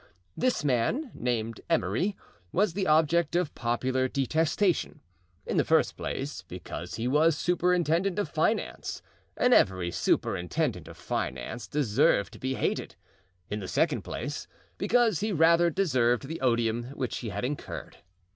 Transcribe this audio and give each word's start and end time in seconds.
This 0.35 0.63
man, 0.63 1.11
named 1.13 1.61
Emery, 1.69 2.17
was 2.51 2.73
the 2.73 2.87
object 2.87 3.35
of 3.35 3.53
popular 3.53 4.07
detestation, 4.07 4.99
in 5.45 5.57
the 5.57 5.63
first 5.63 5.95
place 5.95 6.41
because 6.41 6.95
he 6.95 7.07
was 7.07 7.37
superintendent 7.37 8.17
of 8.17 8.27
finance, 8.27 9.03
and 9.37 9.53
every 9.53 9.91
superintendent 9.91 10.87
of 10.87 10.97
finance 10.97 11.67
deserved 11.67 12.33
to 12.33 12.39
be 12.39 12.55
hated; 12.55 12.95
in 13.47 13.59
the 13.59 13.67
second 13.67 14.01
place, 14.01 14.47
because 14.79 15.19
he 15.19 15.31
rather 15.31 15.69
deserved 15.69 16.27
the 16.27 16.41
odium 16.41 16.85
which 16.95 17.17
he 17.19 17.29
had 17.29 17.45
incurred. 17.45 17.97